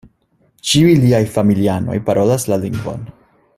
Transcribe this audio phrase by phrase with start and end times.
[0.69, 3.07] Ĉiuj liaj familianoj parolas la lingvon.